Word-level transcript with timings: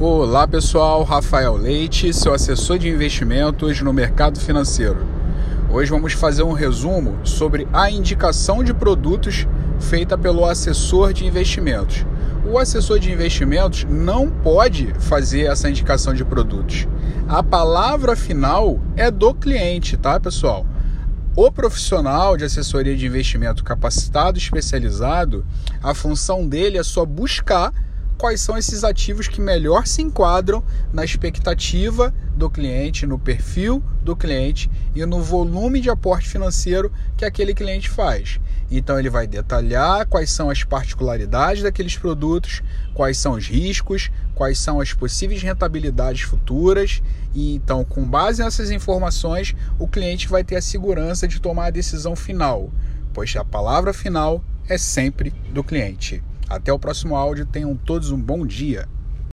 Olá 0.00 0.46
pessoal, 0.46 1.02
Rafael 1.02 1.56
Leite, 1.56 2.14
seu 2.14 2.32
assessor 2.32 2.78
de 2.78 2.88
investimentos 2.88 3.80
no 3.80 3.92
mercado 3.92 4.38
financeiro. 4.38 5.04
Hoje 5.68 5.90
vamos 5.90 6.12
fazer 6.12 6.44
um 6.44 6.52
resumo 6.52 7.18
sobre 7.26 7.66
a 7.72 7.90
indicação 7.90 8.62
de 8.62 8.72
produtos 8.72 9.44
feita 9.80 10.16
pelo 10.16 10.44
assessor 10.44 11.12
de 11.12 11.26
investimentos. 11.26 12.06
O 12.46 12.58
assessor 12.58 13.00
de 13.00 13.10
investimentos 13.10 13.82
não 13.90 14.30
pode 14.30 14.94
fazer 15.00 15.46
essa 15.46 15.68
indicação 15.68 16.14
de 16.14 16.24
produtos. 16.24 16.86
A 17.26 17.42
palavra 17.42 18.14
final 18.14 18.78
é 18.94 19.10
do 19.10 19.34
cliente, 19.34 19.96
tá, 19.96 20.20
pessoal? 20.20 20.64
O 21.34 21.50
profissional 21.50 22.36
de 22.36 22.44
assessoria 22.44 22.96
de 22.96 23.04
investimento 23.04 23.64
capacitado, 23.64 24.38
especializado, 24.38 25.44
a 25.82 25.92
função 25.92 26.46
dele 26.46 26.78
é 26.78 26.84
só 26.84 27.04
buscar 27.04 27.72
quais 28.18 28.40
são 28.40 28.58
esses 28.58 28.82
ativos 28.82 29.28
que 29.28 29.40
melhor 29.40 29.86
se 29.86 30.02
enquadram 30.02 30.62
na 30.92 31.04
expectativa 31.04 32.12
do 32.36 32.50
cliente, 32.50 33.06
no 33.06 33.18
perfil 33.18 33.82
do 34.02 34.16
cliente 34.16 34.68
e 34.94 35.06
no 35.06 35.22
volume 35.22 35.80
de 35.80 35.88
aporte 35.88 36.28
financeiro 36.28 36.92
que 37.16 37.24
aquele 37.24 37.54
cliente 37.54 37.88
faz. 37.88 38.40
Então 38.70 38.98
ele 38.98 39.08
vai 39.08 39.26
detalhar 39.26 40.06
quais 40.06 40.30
são 40.30 40.50
as 40.50 40.64
particularidades 40.64 41.62
daqueles 41.62 41.96
produtos, 41.96 42.60
quais 42.92 43.16
são 43.16 43.32
os 43.32 43.46
riscos, 43.46 44.10
quais 44.34 44.58
são 44.58 44.80
as 44.80 44.92
possíveis 44.92 45.40
rentabilidades 45.40 46.22
futuras 46.22 47.00
e 47.34 47.54
então 47.54 47.84
com 47.84 48.04
base 48.04 48.42
nessas 48.42 48.70
informações 48.70 49.54
o 49.78 49.86
cliente 49.86 50.28
vai 50.28 50.42
ter 50.42 50.56
a 50.56 50.62
segurança 50.62 51.26
de 51.26 51.40
tomar 51.40 51.66
a 51.66 51.70
decisão 51.70 52.16
final, 52.16 52.70
pois 53.14 53.34
a 53.36 53.44
palavra 53.44 53.92
final 53.92 54.44
é 54.68 54.76
sempre 54.76 55.30
do 55.52 55.64
cliente. 55.64 56.22
Até 56.48 56.72
o 56.72 56.78
próximo 56.78 57.16
áudio. 57.16 57.46
Tenham 57.46 57.76
todos 57.76 58.10
um 58.10 58.20
bom 58.20 58.46
dia. 58.46 58.88